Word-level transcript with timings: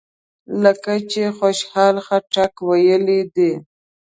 لکه 0.63 0.93
چې 1.11 1.21
خوشحال 1.37 1.95
خټک 2.05 2.53
ویلي 2.67 3.19
دي. 3.35 3.51